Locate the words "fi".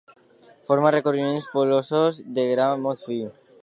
3.09-3.25